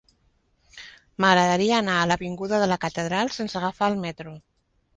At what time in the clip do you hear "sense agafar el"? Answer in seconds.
3.39-4.03